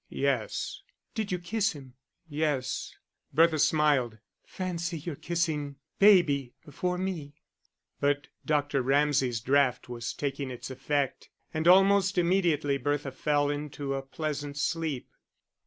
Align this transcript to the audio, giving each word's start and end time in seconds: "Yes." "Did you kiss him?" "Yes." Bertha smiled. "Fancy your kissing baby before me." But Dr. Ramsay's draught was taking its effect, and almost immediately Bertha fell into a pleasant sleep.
"Yes." 0.09 0.81
"Did 1.13 1.31
you 1.31 1.37
kiss 1.37 1.73
him?" 1.73 1.93
"Yes." 2.27 2.95
Bertha 3.35 3.59
smiled. 3.59 4.17
"Fancy 4.47 4.97
your 4.97 5.15
kissing 5.15 5.75
baby 5.99 6.55
before 6.65 6.97
me." 6.97 7.35
But 7.99 8.25
Dr. 8.43 8.81
Ramsay's 8.81 9.41
draught 9.41 9.89
was 9.89 10.15
taking 10.15 10.49
its 10.49 10.71
effect, 10.71 11.29
and 11.53 11.67
almost 11.67 12.17
immediately 12.17 12.79
Bertha 12.79 13.11
fell 13.11 13.51
into 13.51 13.93
a 13.93 14.01
pleasant 14.01 14.57
sleep. 14.57 15.07